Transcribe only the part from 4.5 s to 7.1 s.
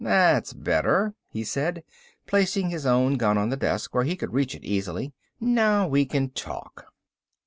it easily. "Now we can talk."